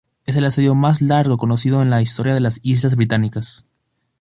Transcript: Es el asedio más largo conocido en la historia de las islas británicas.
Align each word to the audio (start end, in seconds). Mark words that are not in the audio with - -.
Es 0.25 0.35
el 0.35 0.45
asedio 0.45 0.73
más 0.73 0.99
largo 0.99 1.37
conocido 1.37 1.83
en 1.83 1.91
la 1.91 2.01
historia 2.01 2.33
de 2.33 2.39
las 2.39 2.57
islas 2.63 2.95
británicas. 2.95 3.65